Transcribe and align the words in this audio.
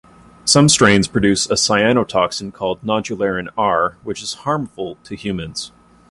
Some 0.45 0.67
strains 0.67 1.07
produce 1.07 1.45
a 1.47 1.53
cyanotoxin 1.53 2.51
called 2.53 2.81
nodularin 2.81 3.49
R, 3.55 3.97
which 4.01 4.23
is 4.23 4.33
harmful 4.45 4.95
to 5.03 5.13
humans. 5.15 5.71